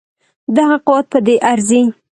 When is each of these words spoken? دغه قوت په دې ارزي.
دغه 0.57 0.77
قوت 0.87 1.05
په 1.11 1.19
دې 1.25 1.35
ارزي. 1.51 1.81